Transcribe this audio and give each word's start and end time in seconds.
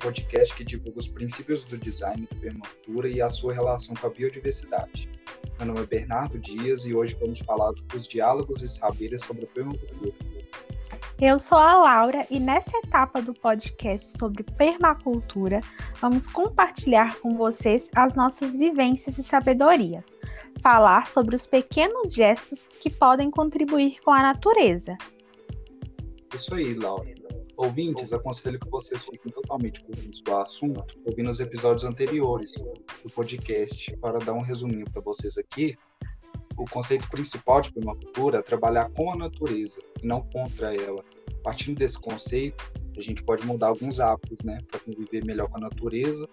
podcast 0.00 0.54
que 0.54 0.64
divulga 0.64 0.98
os 0.98 1.08
princípios 1.08 1.64
do 1.64 1.76
design 1.76 2.26
da 2.26 2.40
permacultura 2.40 3.08
e 3.08 3.20
a 3.20 3.28
sua 3.28 3.52
relação 3.52 3.94
com 3.94 4.06
a 4.06 4.10
biodiversidade. 4.10 5.08
Meu 5.58 5.68
nome 5.68 5.80
é 5.82 5.86
Bernardo 5.86 6.38
Dias 6.38 6.84
e 6.84 6.94
hoje 6.94 7.16
vamos 7.20 7.38
falar 7.40 7.72
dos 7.72 8.08
diálogos 8.08 8.62
e 8.62 8.68
saberes 8.68 9.22
sobre 9.22 9.44
a 9.44 9.48
permacultura. 9.48 10.12
Eu 11.20 11.38
sou 11.38 11.58
a 11.58 11.76
Laura 11.76 12.26
e 12.30 12.40
nessa 12.40 12.76
etapa 12.78 13.20
do 13.20 13.34
podcast 13.34 14.16
sobre 14.18 14.42
permacultura, 14.42 15.60
vamos 16.00 16.26
compartilhar 16.26 17.20
com 17.20 17.36
vocês 17.36 17.90
as 17.94 18.14
nossas 18.14 18.56
vivências 18.56 19.18
e 19.18 19.22
sabedorias, 19.22 20.16
falar 20.62 21.06
sobre 21.06 21.36
os 21.36 21.46
pequenos 21.46 22.14
gestos 22.14 22.66
que 22.66 22.88
podem 22.88 23.30
contribuir 23.30 24.00
com 24.02 24.10
a 24.10 24.22
natureza. 24.22 24.96
Isso 26.34 26.54
aí, 26.54 26.72
Laura. 26.72 27.19
Ouvintes, 27.62 28.10
aconselho 28.10 28.58
que 28.58 28.70
vocês 28.70 29.04
fiquem 29.04 29.30
totalmente 29.30 29.84
dentro 29.84 30.22
do 30.22 30.36
assunto, 30.36 30.98
ouvindo 31.04 31.28
os 31.28 31.40
episódios 31.40 31.84
anteriores 31.84 32.54
do 33.02 33.10
podcast. 33.14 33.94
Para 33.98 34.18
dar 34.18 34.32
um 34.32 34.40
resuminho 34.40 34.90
para 34.90 35.02
vocês 35.02 35.36
aqui, 35.36 35.76
o 36.56 36.64
conceito 36.64 37.06
principal 37.10 37.60
de 37.60 37.70
permacultura 37.70 38.38
é 38.38 38.42
trabalhar 38.42 38.88
com 38.92 39.12
a 39.12 39.16
natureza 39.16 39.78
e 40.02 40.06
não 40.06 40.22
contra 40.22 40.74
ela. 40.74 41.04
Partindo 41.44 41.76
desse 41.76 42.00
conceito, 42.00 42.72
a 42.96 43.00
gente 43.02 43.22
pode 43.22 43.44
mudar 43.44 43.66
alguns 43.66 44.00
hábitos, 44.00 44.42
né, 44.42 44.58
para 44.70 44.80
conviver 44.80 45.22
melhor 45.26 45.46
com 45.50 45.58
a 45.58 45.60
natureza, 45.60 46.26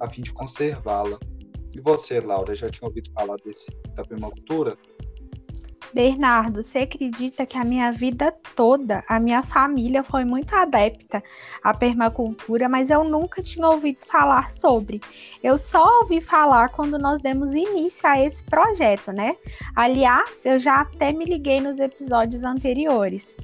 a 0.00 0.08
fim 0.08 0.22
de 0.22 0.32
conservá-la. 0.32 1.18
E 1.76 1.80
você, 1.82 2.20
Laura, 2.20 2.54
já 2.54 2.70
tinha 2.70 2.88
ouvido 2.88 3.10
falar 3.12 3.36
desse 3.44 3.70
da 3.94 4.02
permacultura? 4.02 4.78
Bernardo, 5.92 6.62
você 6.62 6.80
acredita 6.80 7.44
que 7.44 7.58
a 7.58 7.64
minha 7.64 7.90
vida 7.90 8.32
toda, 8.54 9.04
a 9.08 9.18
minha 9.18 9.42
família 9.42 10.04
foi 10.04 10.24
muito 10.24 10.54
adepta 10.54 11.22
à 11.62 11.74
permacultura, 11.74 12.68
mas 12.68 12.90
eu 12.90 13.02
nunca 13.04 13.42
tinha 13.42 13.68
ouvido 13.68 13.98
falar 14.06 14.52
sobre. 14.52 15.00
Eu 15.42 15.58
só 15.58 16.00
ouvi 16.00 16.20
falar 16.20 16.68
quando 16.70 16.98
nós 16.98 17.20
demos 17.20 17.54
início 17.54 18.08
a 18.08 18.20
esse 18.20 18.44
projeto, 18.44 19.10
né? 19.10 19.36
Aliás, 19.74 20.44
eu 20.46 20.58
já 20.58 20.82
até 20.82 21.12
me 21.12 21.24
liguei 21.24 21.60
nos 21.60 21.80
episódios 21.80 22.44
anteriores. 22.44 23.36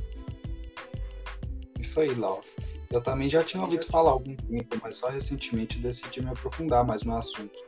Isso 1.79 2.01
aí, 2.01 2.15
Laura. 2.15 2.43
Eu 2.91 3.01
também 3.01 3.29
já 3.29 3.43
tinha 3.43 3.63
ouvido 3.63 3.85
falar 3.87 4.13
algum 4.13 4.37
tempo, 4.37 4.79
mas 4.81 4.97
só 4.97 5.09
recentemente 5.09 5.79
decidi 5.79 6.23
me 6.23 6.31
aprofundar 6.31 6.85
mais 6.85 7.03
no 7.03 7.17
assunto. 7.17 7.59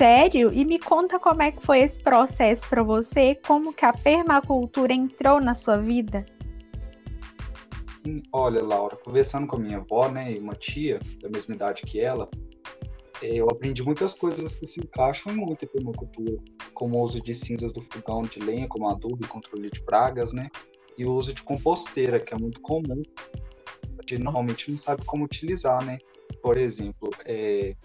Sério? 0.00 0.50
E 0.50 0.64
me 0.64 0.78
conta 0.78 1.18
como 1.18 1.42
é 1.42 1.52
que 1.52 1.60
foi 1.60 1.80
esse 1.80 2.00
processo 2.00 2.66
para 2.70 2.82
você, 2.82 3.34
como 3.46 3.70
que 3.70 3.84
a 3.84 3.92
permacultura 3.92 4.94
entrou 4.94 5.42
na 5.42 5.54
sua 5.54 5.76
vida? 5.76 6.24
Hum, 8.06 8.16
olha, 8.32 8.62
Laura, 8.62 8.96
conversando 8.96 9.46
com 9.46 9.56
a 9.56 9.58
minha 9.58 9.76
avó, 9.76 10.08
né, 10.08 10.32
e 10.32 10.38
uma 10.38 10.54
tia 10.54 10.98
da 11.20 11.28
mesma 11.28 11.54
idade 11.54 11.82
que 11.82 12.00
ela, 12.00 12.30
é, 13.20 13.34
eu 13.34 13.46
aprendi 13.50 13.82
muitas 13.82 14.14
coisas 14.14 14.54
que 14.54 14.66
se 14.66 14.80
encaixam 14.80 15.34
muito 15.34 15.66
em 15.66 15.68
permacultura, 15.68 16.38
como 16.72 16.96
o 16.96 17.02
uso 17.02 17.20
de 17.20 17.34
cinzas 17.34 17.70
do 17.70 17.82
fogão 17.82 18.22
de 18.22 18.40
lenha 18.40 18.66
como 18.68 18.88
adubo 18.88 19.18
e 19.22 19.28
controle 19.28 19.70
de 19.70 19.82
pragas, 19.82 20.32
né, 20.32 20.48
e 20.96 21.04
o 21.04 21.12
uso 21.12 21.34
de 21.34 21.42
composteira, 21.42 22.18
que 22.18 22.32
é 22.32 22.38
muito 22.38 22.58
comum, 22.62 23.02
a 23.98 24.00
gente 24.00 24.22
normalmente 24.22 24.70
não 24.70 24.78
sabe 24.78 25.04
como 25.04 25.26
utilizar, 25.26 25.84
né. 25.84 25.98
Por 26.42 26.56
exemplo, 26.56 27.10
é, 27.26 27.76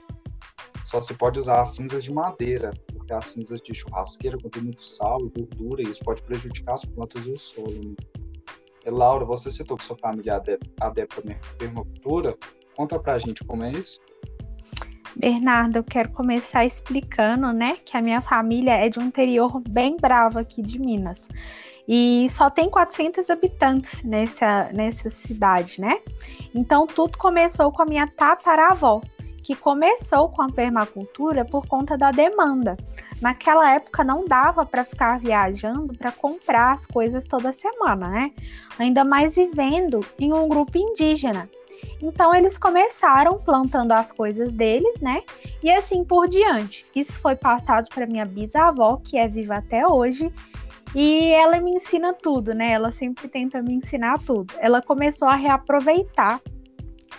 só 0.86 1.02
se 1.02 1.16
pode 1.16 1.39
usar 1.39 1.61
as 1.61 1.75
cinzas 1.75 2.03
de 2.03 2.14
madeira, 2.14 2.72
porque 2.94 3.11
as 3.11 3.25
cinzas 3.28 3.59
de 3.59 3.73
churrasqueira 3.73 4.38
contêm 4.38 4.64
muito 4.64 4.86
sal 4.86 5.19
e 5.19 5.30
gordura 5.30 5.81
e 5.81 5.89
isso 5.89 6.03
pode 6.03 6.22
prejudicar 6.22 6.75
as 6.75 6.86
plantas 6.86 7.25
e 7.25 7.31
o 7.31 7.38
solo. 7.38 7.73
Né? 7.73 7.95
E, 8.86 8.89
Laura, 8.92 9.25
você 9.25 9.50
citou 9.50 9.77
que 9.77 9.83
sua 9.83 9.97
família 9.97 10.33
é 10.33 10.58
adepta 10.80 11.22
à 11.22 11.55
permacultura. 11.58 12.38
Conta 12.75 13.00
pra 13.00 13.17
gente 13.17 13.44
como 13.44 13.64
é 13.64 13.72
isso. 13.72 14.00
Bernardo, 15.16 15.77
eu 15.77 15.83
quero 15.83 16.11
começar 16.11 16.65
explicando, 16.65 17.52
né, 17.52 17.77
que 17.83 17.98
a 17.98 18.02
minha 18.02 18.21
família 18.21 18.73
é 18.73 18.88
de 18.88 18.99
um 18.99 19.04
interior 19.04 19.59
bem 19.67 19.98
bravo 19.98 20.38
aqui 20.38 20.61
de 20.61 20.77
Minas. 20.77 21.30
E 21.88 22.27
só 22.30 22.49
tem 22.49 22.70
400 22.70 23.30
habitantes 23.30 24.04
nessa, 24.04 24.70
nessa 24.73 25.09
cidade, 25.09 25.80
né? 25.80 25.99
Então 26.54 26.86
tudo 26.86 27.17
começou 27.17 27.71
com 27.71 27.83
a 27.83 27.86
minha 27.86 28.08
tataravó, 28.08 29.02
que 29.45 29.56
começou 29.56 30.28
com 30.30 30.42
a 30.42 30.48
permacultura 30.48 31.45
por 31.45 31.67
conta 31.67 31.95
da 31.95 32.10
demanda. 32.10 32.76
Naquela 33.22 33.76
época 33.76 34.04
não 34.04 34.26
dava 34.26 34.66
para 34.66 34.83
ficar 34.83 35.20
viajando 35.20 35.95
para 35.95 36.11
comprar 36.11 36.73
as 36.73 36.88
coisas 36.88 37.28
toda 37.28 37.54
semana, 37.54 38.10
né? 38.10 38.32
Ainda 38.80 39.04
mais 39.04 39.36
vivendo 39.36 40.04
em 40.17 40.33
um 40.33 40.50
grupo 40.50 40.80
indígena. 40.80 41.48
Então 42.02 42.33
eles 42.33 42.58
começaram 42.58 43.38
plantando 43.38 43.92
as 43.92 44.11
coisas 44.11 44.52
deles, 44.52 45.00
né? 45.00 45.22
E 45.62 45.70
assim 45.70 46.04
por 46.04 46.27
diante. 46.27 46.83
Isso 46.95 47.14
foi 47.20 47.36
passado 47.36 47.88
para 47.94 48.08
minha 48.08 48.26
bisavó, 48.26 48.98
que 48.98 49.16
é 49.16 49.27
viva 49.27 49.58
até 49.58 49.88
hoje, 49.88 50.33
e 50.95 51.32
ela 51.33 51.62
me 51.62 51.70
ensina 51.70 52.16
tudo, 52.16 52.56
né? 52.56 52.72
Ela 52.72 52.89
sempre 52.89 53.27
tenta 53.27 53.62
me 53.62 53.76
ensinar 53.76 54.17
tudo. 54.26 54.56
Ela 54.58 54.82
começou 54.82 55.27
a 55.27 55.36
reaproveitar 55.36 56.42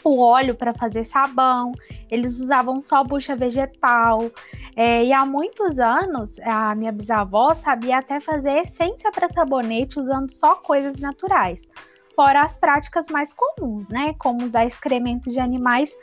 o 0.09 0.21
óleo 0.21 0.55
para 0.55 0.75
fazer 0.75 1.05
sabão, 1.05 1.73
eles 2.11 2.41
usavam 2.41 2.83
só 2.83 3.03
bucha 3.03 3.35
vegetal. 3.35 4.31
É, 4.77 5.05
e 5.05 5.13
há 5.13 5.25
muitos 5.25 5.79
anos, 5.79 6.39
a 6.41 6.75
minha 6.75 6.93
bisavó 6.93 7.55
sabia 7.55 7.99
até 7.99 8.21
fazer 8.21 8.59
essência 8.59 9.11
para 9.11 9.29
sabonete 9.29 9.99
usando 9.99 10.31
só 10.31 10.57
coisas 10.57 10.97
naturais. 11.01 11.67
Fora 12.15 12.43
as 12.43 12.57
práticas 12.57 13.09
mais 13.09 13.35
comuns, 13.35 13.89
né? 13.89 14.15
Como 14.19 14.45
usar 14.45 14.65
excrementos 14.65 15.33
de 15.33 15.41
animais 15.41 15.95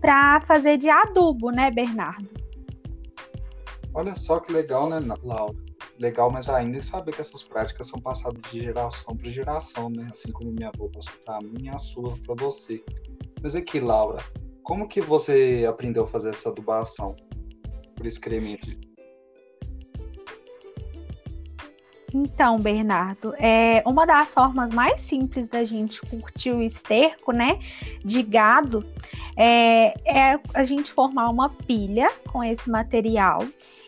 para 0.00 0.40
fazer 0.42 0.78
de 0.78 0.88
adubo, 0.88 1.50
né, 1.50 1.70
Bernardo? 1.70 2.28
Olha 3.92 4.14
só 4.14 4.40
que 4.40 4.52
legal, 4.52 4.88
né, 4.88 5.00
Laura? 5.22 5.56
Legal, 5.98 6.30
mas 6.30 6.48
ainda 6.48 6.80
saber 6.80 7.12
que 7.12 7.20
essas 7.20 7.42
práticas 7.42 7.88
são 7.88 8.00
passadas 8.00 8.40
de 8.52 8.62
geração 8.62 9.16
para 9.16 9.28
geração, 9.28 9.90
né? 9.90 10.08
Assim 10.12 10.30
como 10.30 10.52
minha 10.52 10.68
avó 10.68 10.88
passou 10.88 11.14
para 11.24 11.40
mim 11.40 11.68
a 11.68 11.78
sua 11.78 12.16
para 12.24 12.34
você. 12.36 12.84
Mas 13.42 13.54
aqui, 13.54 13.78
Laura, 13.78 14.22
como 14.62 14.88
que 14.88 15.00
você 15.00 15.64
aprendeu 15.68 16.04
a 16.04 16.06
fazer 16.06 16.30
essa 16.30 16.48
adubação 16.48 17.14
por 17.96 18.06
excremento? 18.06 18.66
Então, 22.12 22.58
Bernardo, 22.58 23.34
é 23.38 23.82
uma 23.86 24.06
das 24.06 24.32
formas 24.32 24.70
mais 24.70 25.00
simples 25.00 25.46
da 25.46 25.62
gente 25.62 26.00
curtir 26.02 26.52
o 26.52 26.62
esterco, 26.62 27.32
né, 27.32 27.58
de 28.02 28.22
gado, 28.22 28.84
é, 29.36 29.94
é 30.04 30.40
a 30.54 30.64
gente 30.64 30.90
formar 30.90 31.28
uma 31.28 31.50
pilha 31.50 32.10
com 32.28 32.42
esse 32.42 32.68
material 32.68 33.40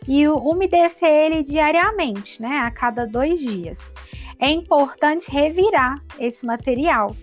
e 0.06 0.28
umedecer 0.28 1.08
ele 1.08 1.42
diariamente, 1.42 2.40
né, 2.40 2.58
a 2.58 2.70
cada 2.70 3.06
dois 3.06 3.40
dias. 3.40 3.92
É 4.38 4.50
importante 4.50 5.30
revirar 5.30 6.02
esse 6.18 6.44
material 6.44 7.14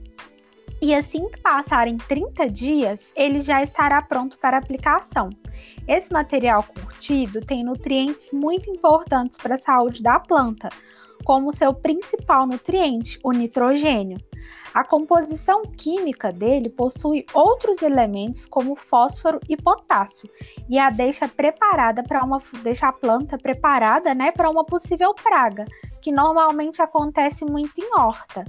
e 0.82 0.94
assim 0.94 1.28
que 1.30 1.40
passarem 1.40 1.98
30 1.98 2.50
dias, 2.50 3.08
ele 3.16 3.42
já 3.42 3.64
estará 3.64 4.02
pronto 4.02 4.38
para 4.38 4.58
aplicação. 4.58 5.30
Esse 5.88 6.12
material 6.14 6.64
curtido 6.64 7.42
tem 7.42 7.64
nutrientes 7.64 8.32
muito 8.32 8.70
importantes 8.70 9.38
para 9.38 9.56
a 9.56 9.58
saúde 9.58 10.04
da 10.04 10.20
planta, 10.20 10.70
como 11.24 11.52
seu 11.52 11.74
principal 11.74 12.46
nutriente, 12.46 13.20
o 13.24 13.32
nitrogênio. 13.32 14.18
A 14.74 14.84
composição 14.84 15.64
química 15.64 16.32
dele 16.32 16.70
possui 16.70 17.26
outros 17.34 17.82
elementos 17.82 18.46
como 18.46 18.76
fósforo 18.76 19.40
e 19.50 19.58
potássio 19.58 20.30
e 20.70 20.78
a 20.78 20.92
deixa 20.92 21.28
preparada 21.28 22.04
para 22.04 22.24
uma 22.24 22.40
deixa 22.62 22.88
a 22.88 22.94
planta 22.94 23.38
preparada, 23.38 24.14
né, 24.14 24.32
para 24.32 24.50
uma 24.50 24.64
possível 24.64 25.16
praga, 25.16 25.66
que 26.02 26.12
normalmente 26.12 26.82
acontece 26.82 27.44
muito 27.44 27.82
em 27.82 27.90
horta 27.98 28.46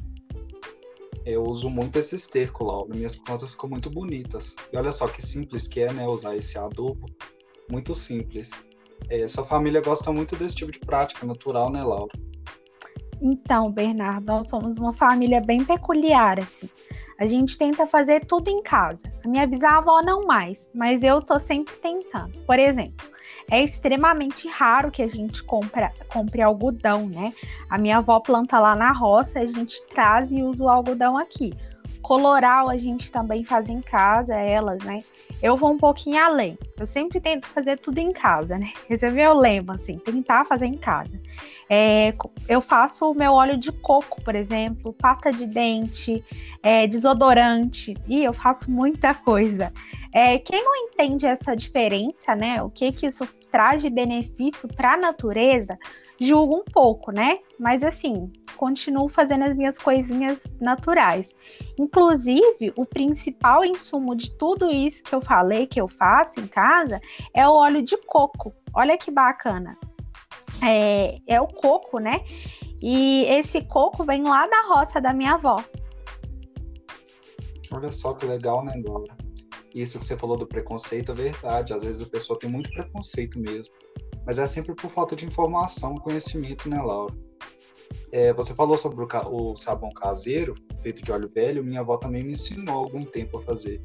eu 1.33 1.43
uso 1.43 1.69
muito 1.69 1.99
esse 1.99 2.17
esterco 2.17 2.65
lá. 2.65 2.87
Minhas 2.87 3.17
plantas 3.17 3.53
ficam 3.53 3.69
muito 3.71 3.91
bonitas. 3.91 4.57
E 4.73 4.77
olha 4.77 4.93
só 4.93 5.07
que 5.09 5.21
simples 5.21 5.67
que 5.67 5.81
é, 5.81 5.93
né? 5.93 6.07
Usar 6.07 6.37
esse 6.37 6.59
adubo. 6.59 7.07
Muito 7.71 7.95
simples. 7.95 8.51
É, 9.11 9.27
sua 9.29 9.45
família 9.45 9.81
gosta 9.81 10.13
muito 10.13 10.37
desse 10.37 10.57
tipo 10.57 10.73
de 10.73 10.81
prática 10.81 11.27
natural, 11.27 11.71
né, 11.71 11.83
Laura? 11.83 12.13
Então, 13.21 13.71
Bernardo, 13.71 14.27
nós 14.27 14.49
somos 14.49 14.77
uma 14.77 14.93
família 14.93 15.41
bem 15.41 15.65
peculiar, 15.65 16.39
assim. 16.39 16.69
A 17.19 17.27
gente 17.27 17.59
tenta 17.59 17.87
fazer 17.87 18.25
tudo 18.25 18.49
em 18.49 18.63
casa. 18.63 19.13
A 19.25 19.29
minha 19.29 19.47
bisavó 19.47 20.01
não 20.03 20.23
mais, 20.23 20.71
mas 20.73 21.03
eu 21.03 21.21
tô 21.21 21.39
sempre 21.39 21.75
tentando. 21.75 22.39
Por 22.41 22.59
exemplo, 22.59 23.09
é 23.51 23.63
extremamente 23.63 24.47
raro 24.49 24.91
que 24.91 25.03
a 25.03 25.09
gente 25.09 25.43
compra, 25.43 25.93
compre 26.09 26.43
algodão, 26.43 27.09
né? 27.09 27.33
A 27.69 27.79
minha 27.79 27.99
avó 27.99 28.21
planta 28.21 28.59
lá 28.59 28.77
na 28.77 28.93
roça, 28.93 29.41
a 29.41 29.47
gente 29.47 29.85
traz 29.87 30.31
e 30.33 30.43
usa 30.43 30.65
o 30.65 30.69
algodão 30.69 31.17
aqui. 31.17 31.55
Coloral 32.03 32.71
a 32.71 32.77
gente 32.77 33.11
também 33.11 33.45
faz 33.45 33.69
em 33.69 33.81
casa, 33.81 34.35
elas, 34.35 34.83
né? 34.85 35.01
Eu 35.43 35.57
vou 35.57 35.73
um 35.73 35.79
pouquinho 35.79 36.23
além. 36.23 36.59
Eu 36.79 36.87
sempre 36.87 37.21
tento 37.21 37.47
fazer 37.47 37.79
tudo 37.79 37.99
em 37.99 38.13
casa, 38.13 38.59
né? 38.59 38.73
Esse 38.89 39.07
é 39.07 39.11
meu 39.11 39.35
lema, 39.35 39.75
assim, 39.75 39.99
tentar 39.99 40.45
fazer 40.45 40.67
em 40.67 40.77
casa. 40.77 41.21
É, 41.71 42.15
eu 42.49 42.61
faço 42.61 43.11
o 43.11 43.15
meu 43.15 43.33
óleo 43.33 43.59
de 43.59 43.71
coco, 43.71 44.23
por 44.23 44.35
exemplo, 44.35 44.93
pasta 44.95 45.31
de 45.31 45.47
dente, 45.47 46.25
é, 46.63 46.87
desodorante, 46.87 47.95
e 48.07 48.25
eu 48.25 48.33
faço 48.33 48.71
muita 48.71 49.15
coisa. 49.15 49.73
É, 50.13 50.39
quem 50.39 50.65
não 50.65 50.75
entende 50.77 51.27
essa 51.27 51.55
diferença, 51.55 52.35
né? 52.35 52.63
O 52.63 52.71
que 52.71 52.91
que 52.91 53.07
isso 53.07 53.27
traz 53.51 53.83
de 53.83 53.91
benefício 53.91 54.69
para 54.69 54.95
a 54.95 54.97
natureza, 54.97 55.79
julga 56.21 56.57
um 56.57 56.65
pouco, 56.65 57.11
né? 57.13 57.39
Mas 57.59 57.83
assim, 57.83 58.31
continuo 58.57 59.09
fazendo 59.09 59.45
as 59.45 59.55
minhas 59.55 59.79
coisinhas 59.79 60.39
naturais. 60.61 61.35
Inclusive, 61.79 62.73
o 62.77 62.85
principal 62.85 63.65
insumo 63.65 64.15
de 64.15 64.31
tudo 64.33 64.71
isso 64.71 65.05
que 65.05 65.15
eu 65.15 65.21
falei 65.21 65.67
que 65.67 65.81
eu 65.81 65.89
faço 65.89 66.41
em 66.41 66.47
casa 66.47 67.01
é 67.35 67.47
o 67.47 67.53
óleo 67.53 67.83
de 67.83 67.97
coco. 68.07 68.53
Olha 68.75 68.99
que 68.99 69.11
bacana. 69.11 69.79
É, 70.63 71.19
é 71.27 71.41
o 71.41 71.47
coco, 71.47 71.99
né? 71.99 72.21
E 72.83 73.25
esse 73.25 73.61
coco 73.63 74.05
vem 74.05 74.23
lá 74.23 74.47
da 74.47 74.63
roça 74.69 75.01
da 75.01 75.13
minha 75.13 75.35
avó. 75.35 75.63
Olha 77.71 77.93
só 77.93 78.15
que 78.15 78.27
legal, 78.27 78.65
né, 78.65 78.73
Dora? 78.83 79.28
Isso 79.83 79.97
que 79.97 80.05
você 80.05 80.17
falou 80.17 80.37
do 80.37 80.47
preconceito 80.47 81.13
é 81.13 81.15
verdade. 81.15 81.73
Às 81.73 81.85
vezes 81.85 82.03
a 82.03 82.11
pessoa 82.11 82.37
tem 82.37 82.51
muito 82.51 82.69
preconceito 82.71 83.39
mesmo. 83.39 83.73
Mas 84.27 84.39
é 84.39 84.47
sempre 84.47 84.75
por 84.75 84.91
falta 84.91 85.15
de 85.15 85.25
informação, 85.25 85.95
conhecimento, 85.95 86.69
né, 86.69 86.83
Laura? 86.83 87.15
É, 88.11 88.33
você 88.33 88.55
falou 88.55 88.77
sobre 88.77 89.05
o, 89.05 89.09
o, 89.31 89.57
sabão 89.57 89.91
caseiro, 89.91 90.55
feito 90.83 91.03
de 91.03 91.13
óleo 91.13 91.31
velho. 91.33 91.63
Minha 91.63 91.81
avó 91.81 91.97
também 91.97 92.25
me 92.25 92.33
ensinou 92.33 92.75
há 92.75 92.79
algum 92.79 93.05
tempo 93.05 93.39
a 93.39 93.43
fazer. 93.43 93.81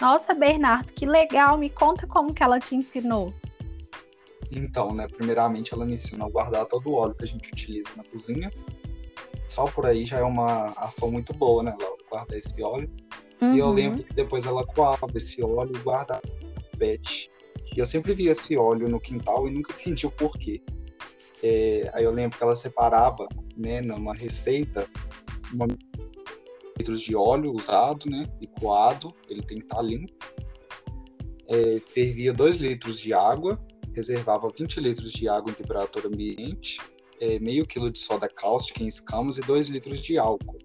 Nossa, 0.00 0.32
Bernardo, 0.32 0.92
que 0.92 1.06
legal! 1.06 1.58
Me 1.58 1.68
conta 1.68 2.06
como 2.06 2.32
que 2.32 2.42
ela 2.42 2.60
te 2.60 2.76
ensinou. 2.76 3.34
Então, 4.50 4.94
né, 4.94 5.08
primeiramente 5.08 5.74
ela 5.74 5.84
me 5.84 5.94
ensinou 5.94 6.28
a 6.28 6.30
guardar 6.30 6.66
todo 6.66 6.88
o 6.90 6.94
óleo 6.94 7.16
que 7.16 7.24
a 7.24 7.28
gente 7.28 7.50
utiliza 7.50 7.90
na 7.96 8.04
cozinha. 8.04 8.52
Só 9.44 9.64
por 9.66 9.86
aí 9.86 10.06
já 10.06 10.18
é 10.18 10.22
uma 10.22 10.66
ação 10.76 11.10
muito 11.10 11.34
boa, 11.34 11.64
né, 11.64 11.74
Laura? 11.80 11.96
Guardar 12.08 12.38
esse 12.38 12.62
óleo. 12.62 12.88
Uhum. 13.40 13.54
E 13.54 13.58
eu 13.58 13.66
uhum. 13.66 13.72
lembro 13.72 14.04
que 14.04 14.14
depois 14.14 14.46
ela 14.46 14.64
coava 14.66 15.06
esse 15.14 15.42
óleo 15.42 15.72
e 15.74 15.78
guardava 15.80 16.22
pet. 16.78 17.30
E 17.74 17.78
eu 17.78 17.86
sempre 17.86 18.14
via 18.14 18.32
esse 18.32 18.56
óleo 18.56 18.88
no 18.88 19.00
quintal 19.00 19.48
e 19.48 19.50
nunca 19.50 19.72
entendi 19.80 20.06
o 20.06 20.10
porquê. 20.10 20.62
É, 21.42 21.90
aí 21.92 22.04
eu 22.04 22.10
lembro 22.10 22.38
que 22.38 22.42
ela 22.42 22.56
separava, 22.56 23.28
né, 23.56 23.80
numa 23.80 24.14
receita, 24.14 24.88
uma 25.52 25.66
litros 26.78 27.00
de 27.00 27.14
óleo 27.14 27.52
usado, 27.52 28.08
né, 28.08 28.26
e 28.40 28.46
coado, 28.46 29.14
ele 29.28 29.42
tem 29.42 29.58
que 29.58 29.64
estar 29.64 29.76
tá 29.76 29.82
limpo. 29.82 30.12
É, 31.48 31.80
fervia 31.88 32.32
2 32.32 32.56
litros 32.56 32.98
de 32.98 33.14
água, 33.14 33.60
reservava 33.94 34.48
20 34.48 34.80
litros 34.80 35.12
de 35.12 35.28
água 35.28 35.50
em 35.50 35.54
temperatura 35.54 36.08
ambiente, 36.08 36.80
é, 37.20 37.38
meio 37.38 37.66
quilo 37.66 37.90
de 37.90 37.98
soda 37.98 38.28
cáustica 38.28 38.82
em 38.82 38.88
escamas 38.88 39.38
e 39.38 39.42
2 39.42 39.68
litros 39.68 40.00
de 40.00 40.18
álcool 40.18 40.58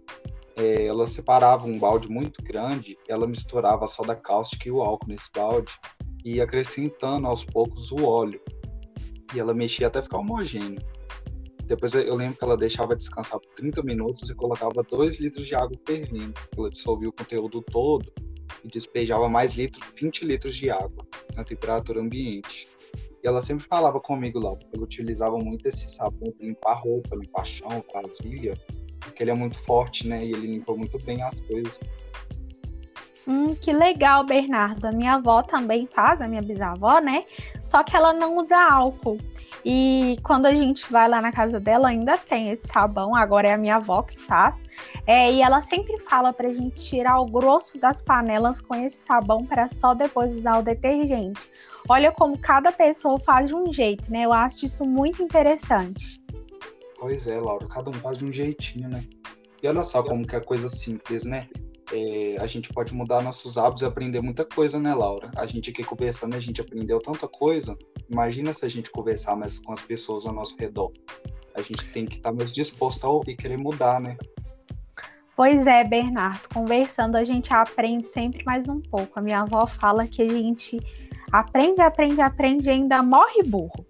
é, 0.56 0.86
ela 0.86 1.08
separava 1.08 1.66
um 1.66 1.78
balde 1.78 2.10
muito 2.10 2.42
grande, 2.44 2.98
ela 3.08 3.28
misturava 3.28 3.86
a 3.86 3.88
soda 3.88 4.16
cáustica 4.16 4.68
e 4.68 4.72
o 4.72 4.82
álcool 4.82 5.08
nesse 5.08 5.30
balde 5.34 5.72
e 6.24 6.36
ia 6.36 6.44
acrescentando 6.44 7.28
aos 7.28 7.44
poucos 7.44 7.92
o 7.92 8.06
óleo. 8.06 8.42
E 9.34 9.40
ela 9.40 9.54
mexia 9.54 9.88
até 9.88 10.02
ficar 10.02 10.20
homogêneo. 10.20 10.82
Depois 11.66 11.94
eu 11.94 12.16
lembro 12.16 12.38
que 12.38 12.44
ela 12.44 12.58
deixava 12.58 12.96
descansar 12.96 13.40
por 13.40 13.54
30 13.56 13.82
minutos 13.84 14.30
e 14.30 14.36
colocava 14.36 14.84
2 14.84 15.22
litros 15.22 15.48
de 15.48 15.56
água 15.56 15.78
fervendo. 15.86 16.34
Ela 16.58 16.70
dissolvia 16.70 17.08
o 17.08 17.14
conteúdo 17.14 17.62
todo 17.62 18.12
e 18.64 18.68
despejava 18.68 19.30
mais 19.30 19.54
litros, 19.54 19.86
20 19.96 20.26
litros 20.26 20.56
de 20.56 20.70
água 20.70 21.08
na 21.34 21.46
temperatura 21.46 22.02
ambiente. 22.02 22.68
E 23.24 23.28
ela 23.28 23.42
sempre 23.42 23.66
falava 23.66 24.02
comigo 24.02 24.38
lá, 24.40 24.54
porque 24.56 24.76
ela 24.76 24.84
utilizava 24.84 25.38
muito 25.38 25.66
esse 25.66 25.88
sabão 25.88 26.32
para 26.38 26.46
limpar 26.46 26.74
roupa, 26.74 27.16
limpar 27.16 27.46
chão, 27.46 27.84
vasilha 27.94 28.54
porque 29.02 29.24
ele 29.24 29.32
é 29.32 29.36
muito 29.36 29.58
forte, 29.60 30.08
né? 30.08 30.24
E 30.24 30.32
ele 30.32 30.48
limpou 30.48 30.78
muito 30.78 30.98
bem 31.04 31.22
as 31.22 31.38
coisas. 31.42 31.80
Hum, 33.28 33.54
que 33.56 33.72
legal, 33.72 34.24
Bernardo. 34.26 34.86
A 34.86 34.92
minha 34.92 35.14
avó 35.14 35.44
também 35.44 35.88
faz, 35.88 36.22
a 36.22 36.28
minha 36.28 36.42
bisavó, 36.42 37.00
né? 37.00 37.24
Só 37.68 37.84
que 37.84 37.96
ela 37.96 38.14
não 38.14 38.38
usa 38.38 38.58
álcool. 38.58 39.18
E 39.64 40.18
quando 40.24 40.48
a 40.48 40.54
gente 40.54 40.92
vai 40.92 41.08
lá 41.08 41.22
na 41.22 41.32
casa 41.32 41.60
dela, 41.60 41.90
ainda 41.90 42.18
tem 42.18 42.50
esse 42.50 42.68
sabão. 42.68 43.16
Agora 43.16 43.48
é 43.48 43.54
a 43.54 43.58
minha 43.58 43.76
avó 43.76 44.02
que 44.02 44.20
faz. 44.20 44.58
É, 45.06 45.32
e 45.32 45.42
ela 45.42 45.62
sempre 45.62 46.00
fala 46.00 46.34
pra 46.34 46.52
gente 46.52 46.82
tirar 46.82 47.20
o 47.20 47.26
grosso 47.26 47.78
das 47.78 48.02
panelas 48.02 48.60
com 48.60 48.76
esse 48.76 49.04
sabão 49.04 49.46
para 49.46 49.70
só 49.70 49.94
depois 49.94 50.36
usar 50.36 50.58
o 50.58 50.64
detergente. 50.64 51.50
Olha 51.88 52.12
como 52.12 52.38
cada 52.38 52.72
pessoa 52.72 53.20
faz 53.20 53.50
de 53.50 53.56
um 53.56 53.72
jeito, 53.72 54.12
né? 54.12 54.24
Eu 54.26 54.34
acho 54.34 54.66
isso 54.66 54.86
muito 54.86 55.22
interessante. 55.22 56.21
Pois 57.02 57.28
é, 57.28 57.40
Laura, 57.40 57.68
cada 57.68 57.90
um 57.90 57.94
faz 57.94 58.20
de 58.20 58.26
um 58.26 58.32
jeitinho, 58.32 58.88
né? 58.88 59.04
E 59.64 59.68
olha 59.68 59.84
só 59.84 60.04
como 60.04 60.26
que 60.26 60.36
é 60.36 60.40
coisa 60.40 60.70
simples, 60.70 61.26
né? 61.26 61.50
É, 61.92 62.38
a 62.40 62.46
gente 62.46 62.72
pode 62.72 62.94
mudar 62.94 63.24
nossos 63.24 63.58
hábitos 63.58 63.82
e 63.82 63.88
aprender 63.88 64.22
muita 64.22 64.46
coisa, 64.46 64.80
né, 64.80 64.94
Laura? 64.94 65.32
A 65.36 65.48
gente 65.48 65.72
aqui 65.72 65.84
conversando, 65.84 66.36
a 66.36 66.40
gente 66.40 66.62
aprendeu 66.62 67.00
tanta 67.00 67.28
coisa. 67.28 67.76
Imagina 68.08 68.54
se 68.54 68.68
a 68.68 68.70
gente 68.70 68.92
conversar 68.92 69.36
mais 69.36 69.58
com 69.58 69.74
as 69.74 69.82
pessoas 69.82 70.28
ao 70.28 70.34
nosso 70.34 70.56
redor. 70.60 70.92
A 71.56 71.64
gente 71.64 71.90
tem 71.90 72.06
que 72.06 72.18
estar 72.18 72.32
mais 72.32 72.52
disposto 72.52 73.04
a 73.04 73.10
ouvir, 73.10 73.36
querer 73.36 73.58
mudar, 73.58 74.00
né? 74.00 74.16
Pois 75.36 75.66
é, 75.66 75.84
Bernardo, 75.84 76.48
conversando 76.54 77.16
a 77.16 77.24
gente 77.24 77.52
aprende 77.52 78.06
sempre 78.06 78.44
mais 78.46 78.70
um 78.70 78.80
pouco. 78.80 79.18
A 79.18 79.24
minha 79.24 79.42
avó 79.42 79.66
fala 79.66 80.06
que 80.06 80.22
a 80.22 80.28
gente 80.28 80.80
aprende, 81.32 81.82
aprende, 81.82 82.22
aprende 82.22 82.68
e 82.68 82.72
ainda 82.72 83.02
morre 83.02 83.42
burro. 83.42 83.88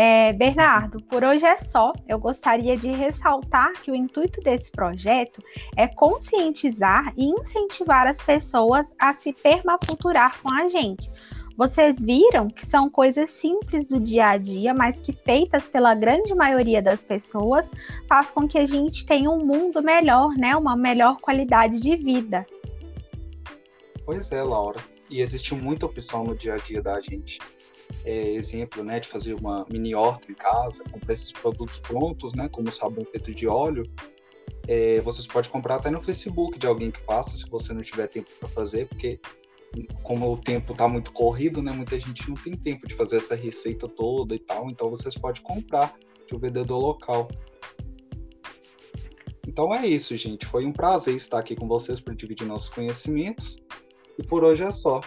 É, 0.00 0.32
Bernardo, 0.32 1.02
por 1.02 1.24
hoje 1.24 1.44
é 1.44 1.56
só. 1.56 1.92
Eu 2.06 2.20
gostaria 2.20 2.76
de 2.76 2.88
ressaltar 2.88 3.72
que 3.82 3.90
o 3.90 3.96
intuito 3.96 4.40
desse 4.40 4.70
projeto 4.70 5.42
é 5.76 5.88
conscientizar 5.88 7.12
e 7.16 7.26
incentivar 7.26 8.06
as 8.06 8.22
pessoas 8.22 8.94
a 8.96 9.12
se 9.12 9.32
permaculturar 9.32 10.40
com 10.40 10.54
a 10.54 10.68
gente. 10.68 11.10
Vocês 11.56 12.00
viram 12.00 12.46
que 12.46 12.64
são 12.64 12.88
coisas 12.88 13.28
simples 13.32 13.88
do 13.88 13.98
dia 13.98 14.26
a 14.26 14.36
dia, 14.36 14.72
mas 14.72 15.00
que 15.00 15.12
feitas 15.12 15.66
pela 15.66 15.96
grande 15.96 16.32
maioria 16.32 16.80
das 16.80 17.02
pessoas 17.02 17.68
faz 18.06 18.30
com 18.30 18.46
que 18.46 18.56
a 18.56 18.66
gente 18.66 19.04
tenha 19.04 19.28
um 19.28 19.44
mundo 19.44 19.82
melhor, 19.82 20.30
né? 20.36 20.54
Uma 20.54 20.76
melhor 20.76 21.16
qualidade 21.16 21.80
de 21.80 21.96
vida. 21.96 22.46
Pois 24.04 24.30
é, 24.30 24.44
Laura. 24.44 24.78
E 25.10 25.20
existe 25.20 25.56
muita 25.56 25.86
opção 25.86 26.22
no 26.22 26.36
dia 26.36 26.54
a 26.54 26.58
dia 26.58 26.80
da 26.80 27.00
gente 27.00 27.40
é, 28.08 28.32
exemplo, 28.32 28.82
né, 28.82 28.98
de 28.98 29.06
fazer 29.06 29.34
uma 29.34 29.66
mini 29.70 29.94
horta 29.94 30.32
em 30.32 30.34
casa, 30.34 30.82
comprar 30.90 31.12
esses 31.12 31.30
produtos 31.30 31.78
prontos, 31.78 32.32
né, 32.32 32.48
como 32.48 32.72
sabão 32.72 33.04
feito 33.04 33.34
de 33.34 33.46
óleo, 33.46 33.82
é, 34.66 34.98
vocês 35.02 35.26
podem 35.26 35.50
comprar 35.50 35.74
até 35.74 35.90
no 35.90 36.02
Facebook 36.02 36.58
de 36.58 36.66
alguém 36.66 36.90
que 36.90 37.00
faça, 37.02 37.36
se 37.36 37.46
você 37.50 37.74
não 37.74 37.82
tiver 37.82 38.06
tempo 38.06 38.30
para 38.40 38.48
fazer, 38.48 38.88
porque 38.88 39.20
como 40.02 40.32
o 40.32 40.38
tempo 40.38 40.72
está 40.72 40.88
muito 40.88 41.12
corrido, 41.12 41.62
né, 41.62 41.70
muita 41.70 42.00
gente 42.00 42.26
não 42.26 42.34
tem 42.34 42.56
tempo 42.56 42.88
de 42.88 42.94
fazer 42.94 43.18
essa 43.18 43.34
receita 43.34 43.86
toda 43.86 44.34
e 44.34 44.38
tal, 44.38 44.70
então 44.70 44.88
vocês 44.88 45.14
podem 45.14 45.42
comprar 45.42 45.94
de 46.26 46.34
um 46.34 46.38
vendedor 46.38 46.78
local. 46.78 47.28
Então 49.46 49.74
é 49.74 49.86
isso, 49.86 50.16
gente. 50.16 50.46
Foi 50.46 50.64
um 50.64 50.72
prazer 50.72 51.14
estar 51.14 51.38
aqui 51.38 51.54
com 51.54 51.68
vocês 51.68 52.00
para 52.00 52.14
dividir 52.14 52.46
nossos 52.46 52.70
conhecimentos. 52.70 53.58
E 54.18 54.22
por 54.22 54.44
hoje 54.44 54.62
é 54.62 54.70
só. 54.70 55.00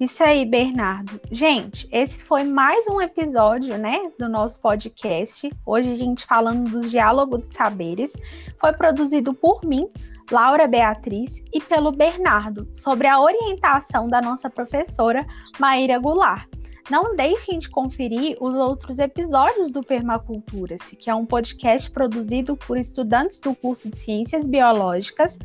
Isso 0.00 0.24
aí, 0.24 0.46
Bernardo. 0.46 1.20
Gente, 1.30 1.86
esse 1.92 2.24
foi 2.24 2.42
mais 2.42 2.86
um 2.88 3.02
episódio, 3.02 3.76
né, 3.76 4.10
do 4.18 4.30
nosso 4.30 4.58
podcast. 4.58 5.52
Hoje 5.66 5.92
a 5.92 5.94
gente 5.94 6.24
falando 6.24 6.70
dos 6.70 6.90
diálogos 6.90 7.46
de 7.46 7.54
saberes. 7.54 8.16
Foi 8.58 8.72
produzido 8.72 9.34
por 9.34 9.62
mim, 9.62 9.86
Laura 10.30 10.66
Beatriz, 10.66 11.44
e 11.52 11.60
pelo 11.60 11.92
Bernardo, 11.92 12.66
sobre 12.74 13.08
a 13.08 13.20
orientação 13.20 14.08
da 14.08 14.22
nossa 14.22 14.48
professora 14.48 15.26
Maíra 15.58 15.98
Goulart. 15.98 16.48
Não 16.90 17.14
deixem 17.14 17.58
de 17.58 17.68
conferir 17.68 18.38
os 18.40 18.54
outros 18.54 18.98
episódios 18.98 19.70
do 19.70 19.82
Permacultura-se, 19.82 20.96
que 20.96 21.10
é 21.10 21.14
um 21.14 21.26
podcast 21.26 21.90
produzido 21.90 22.56
por 22.56 22.78
estudantes 22.78 23.38
do 23.38 23.54
curso 23.54 23.90
de 23.90 23.98
Ciências 23.98 24.48
Biológicas 24.48 25.38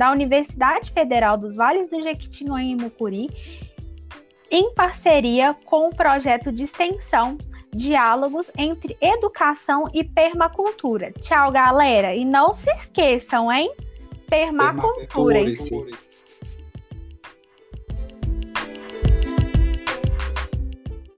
da 0.00 0.10
Universidade 0.10 0.90
Federal 0.90 1.36
dos 1.36 1.56
Vales 1.56 1.90
do 1.90 2.02
Jequitinhonha 2.02 2.72
e 2.72 2.74
Mucuri 2.74 3.28
em 4.50 4.74
parceria 4.74 5.54
com 5.64 5.88
o 5.88 5.94
projeto 5.94 6.50
de 6.50 6.64
extensão 6.64 7.38
Diálogos 7.72 8.50
entre 8.58 8.96
Educação 9.00 9.88
e 9.94 10.02
Permacultura. 10.02 11.12
Tchau, 11.20 11.52
galera! 11.52 12.14
E 12.14 12.24
não 12.24 12.52
se 12.52 12.70
esqueçam, 12.72 13.50
hein? 13.50 13.72
Permacultura. 14.28 15.38
Permacultura. 15.38 16.09